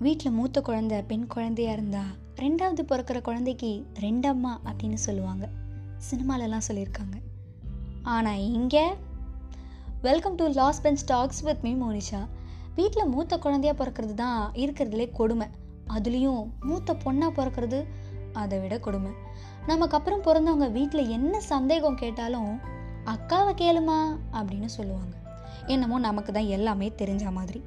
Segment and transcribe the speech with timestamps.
[0.00, 2.02] வீட்டில் மூத்த குழந்தை பெண் குழந்தையா இருந்தா
[2.36, 5.48] ரெண்டாவது பிறக்கிற குழந்தைக்கு ரெண்டம்மா அப்படின்னு சொல்லுவாங்க.
[6.10, 7.16] சினிமாலெல்லாம் சொல்லியிருக்காங்க.
[8.02, 8.94] ஆனால் இங்கே
[10.02, 12.28] welcome to loss pen stocks with me Monisha.
[12.74, 15.46] வீட்டில் மூத்த குழந்தையா பிறக்கிறது தான் இருக்கிறதுலே கொடுமை.
[15.88, 17.84] அதுலேயும் மூத்த பொண்ணாக பிறக்கிறது
[18.32, 19.10] அதை விட கொடுமை.
[19.66, 22.58] நமக்கு அப்புறம் பிறந்தவங்க வீட்டில் என்ன சந்தேகம் கேட்டாலும்
[23.04, 24.16] அக்காவை கேளுமா?
[24.32, 25.16] அப்படின்னு சொல்லுவாங்க.
[25.66, 27.62] என்னமோ நமக்கு தான் எல்லாமே தெரிஞ்ச மாதிரி.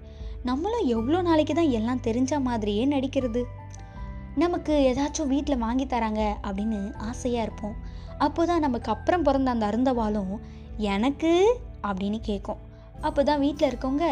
[0.49, 3.41] நம்மளும் எவ்வளோ நாளைக்கு தான் எல்லாம் தெரிஞ்ச மாதிரியே நடிக்கிறது?
[4.43, 7.75] நமக்கு ஏதாச்சும் வீட்டில் வாங்கி தராங்க அப்படின்னு ஆசையாக இருப்போம்.
[8.25, 10.31] அப்போ தான் நமக்கு அப்புறம் பிறந்த அந்த அருந்தவாலும்
[10.93, 11.33] எனக்கு?
[11.89, 12.61] அப்படின்னு கேட்கும்
[13.07, 14.07] அப்போ தான் வீட்டில் இருக்கவங்க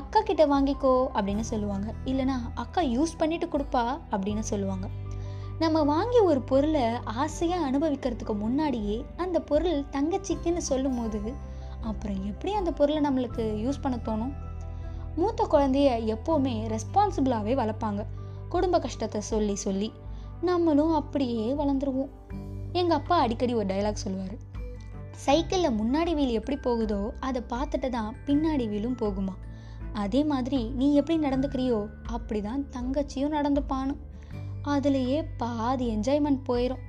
[0.00, 1.88] அக்கா கிட்ட வாங்கிக்கோ அப்படின்னு சொல்லுவாங்க.
[2.10, 4.88] இல்லைனா அக்கா யூஸ் பண்ணிட்டு கொடுப்பா அப்படின்னு சொல்லுவாங்க.
[5.58, 6.86] நம்ம வாங்கி ஒரு பொருளை
[7.22, 11.22] ஆசையாக அனுபவிக்கிறதுக்கு முன்னாடியே அந்த பொருள் தங்கச்சிக்குன்னு சொல்லும் போது
[11.90, 14.34] அப்புறம் எப்படி அந்த பொருளை நம்மளுக்கு யூஸ் பண்ண தோணும்?
[15.16, 18.04] மூத்த குழந்தைய எப்போவுமே ரெஸ்பான்சிபிளாகவே வளர்ப்பாங்க.
[18.48, 19.92] குடும்ப கஷ்டத்தை சொல்லி சொல்லி
[20.40, 22.10] நம்மளும் அப்படியே வளர்ந்துருவோம்.
[22.72, 24.36] எங்கள் அப்பா அடிக்கடி ஒரு டைலாக் சொல்லுவார்.
[25.10, 29.34] சைக்கிளில் முன்னாடி வீல் எப்படி போகுதோ அதை பார்த்துட்டு தான் பின்னாடி வீலும் போகுமா?
[29.92, 33.94] அதே மாதிரி நீ எப்படி நடந்துக்கிறியோ அப்படி தான் தங்கச்சியும் நடந்துப்பானு
[34.64, 36.84] அதுலேயே பாதி என்ஜாய்மெண்ட் போயிடும்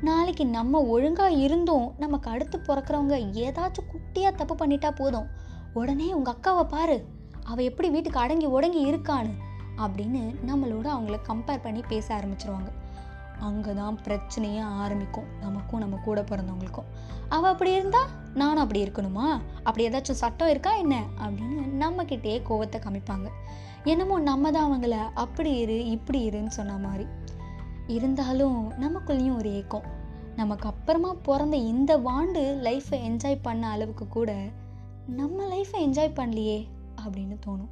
[0.00, 5.26] நாளைக்கு நம்ம ஒழுங்காக இருந்தும் நமக்கு அடுத்து பிறக்கிறவங்க ஏதாச்சும் குட்டியாக தப்பு பண்ணிட்டா போதும்.
[5.72, 6.98] உடனே உங்கள் அக்காவை பாரு.
[7.50, 9.34] அவள் எப்படி வீட்டுக்கு அடங்கி உடங்கி இருக்கான்னு
[9.78, 12.70] அப்படின்னு நம்மளோட அவங்கள கம்பேர் பண்ணி பேச ஆரம்பிச்சிருவாங்க.
[13.40, 15.28] அங்கே தான் பிரச்சனையே ஆரம்பிக்கும்.
[15.40, 16.88] நமக்கும் நம்ம கூட பிறந்தவங்களுக்கும்.
[17.28, 18.02] அவள் அப்படி இருந்தா
[18.34, 19.26] நானும் அப்படி இருக்கணுமா?
[19.62, 20.96] அப்படி ஏதாச்சும் சட்டம் இருக்கா என்ன?
[21.22, 23.28] அப்படின்னு நம்மக்கிட்டே கோவத்தை காமிப்பாங்க.
[23.84, 27.06] என்னமோ நம்ம தான் அவங்கள அப்படி இரு இப்படி இருன்னு சொன்ன மாதிரி.
[27.86, 29.86] இருந்தாலும் நமக்குள்ளேயும் ஒரு ஏக்கம்.
[30.36, 34.32] நமக்கு அப்புறமா பிறந்த இந்த வாண்டு லைஃப்பை என்ஜாய் பண்ண அளவுக்கு கூட
[35.06, 36.58] நம்ம லைஃப்பை என்ஜாய் பண்ணலையே.
[37.06, 37.70] அப்படின்னு தோணும்.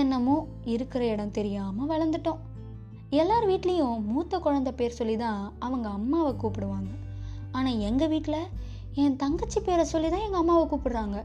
[0.00, 2.42] என்னமோ இருக்கிற இடம் தெரியாமல் வளர்ந்துட்டோம்.
[3.10, 6.90] எல்லார் வீட்லேயும் மூத்த குழந்தை பேர் சொல்லி தான் அவங்க அம்மாவை கூப்பிடுவாங்க.
[7.52, 8.40] ஆனால் எங்கள் வீட்டில்
[8.94, 11.18] என் தங்கச்சி பேரை சொல்லி தான் எங்கள் அம்மாவை கூப்பிடுறாங்க.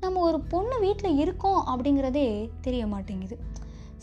[0.00, 3.36] நம்ம ஒரு பொண்ணு வீட்டில் இருக்கோம் அப்படிங்கிறதே தெரிய மாட்டேங்குது.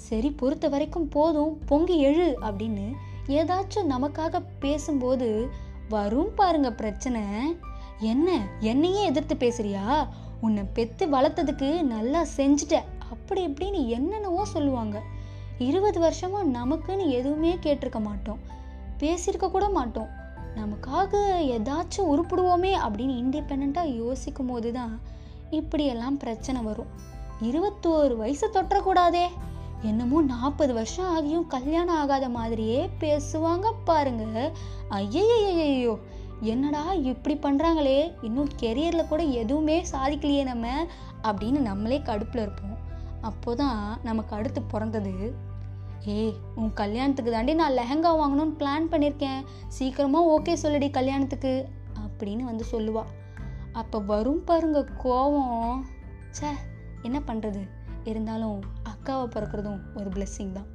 [0.07, 2.85] சரி பொறுத்த வரைக்கும் போதும் பொங்கி எழு அப்படின்னு
[3.27, 5.27] ஏதாச்சும் நமக்காக பேசும்போது
[5.89, 7.21] வரும் பாருங்க பிரச்சனை.
[7.99, 8.29] என்ன
[8.59, 9.83] என்னையே எதிர்த்து பேசுறியா?
[10.45, 12.77] உன்னை பெத்து வளர்த்ததுக்கு நல்லா செஞ்சுட்ட.
[13.13, 14.97] அப்படி இப்படின்னு என்னென்னவோ சொல்லுவாங்க.
[15.67, 18.41] இருபது வருஷமா நமக்குன்னு எதுவுமே கேட்டிருக்க மாட்டோம்.
[18.99, 20.11] பேசியிருக்க கூட மாட்டோம்.
[20.59, 21.13] நமக்காக
[21.55, 24.93] ஏதாச்சும் உருப்பிடுவோமே அப்படின்னு இண்டிபெண்ட்டாக யோசிக்கும் போது தான்
[25.59, 26.91] இப்படியெல்லாம் பிரச்சனை வரும்.
[27.49, 29.25] இருபத்தோரு வயசு தொட்டக்கூடாதே
[29.89, 34.43] என்னமோ நாற்பது வருஷம் ஆகியும் கல்யாணம் ஆகாத மாதிரியே பேசுவாங்க பாருங்க.
[34.99, 35.93] ஐயோ
[36.51, 40.67] என்னடா இப்படி பண்ணுறாங்களே இன்னும் கெரியரில் கூட எதுவுமே சாதிக்கலையே நம்ம
[41.23, 42.77] அப்படின்னு நம்மளே கடுப்பில் இருப்போம்.
[43.29, 45.13] அப்போதான் நமக்கு அடுத்து பிறந்தது.
[46.05, 51.53] ஏய் உன் கல்யாணத்துக்கு தாண்டி நான் லெஹங்கா வாங்கணும்னு பிளான் பண்ணியிருக்கேன் சீக்கிரமாக ஓகே சொல்லடி கல்யாணத்துக்கு
[52.05, 53.03] அப்படின்னு வந்து சொல்லுவா.
[53.71, 55.77] அப்போ வரும் பாருங்க கோவம்.
[56.37, 56.49] ச்சே
[57.01, 57.61] என்ன பண்ணுறது
[58.03, 58.59] இருந்தாலும்
[58.91, 60.69] அக்காவை பிறக்கிறதும் ஒரு பிளெஸ்ஸிங் தான்.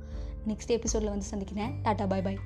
[0.49, 1.75] நெக்ஸ்ட் எபிசோடில் வந்து சந்திக்கிறேன்.
[1.85, 2.41] டாட்டா பாய் பாய்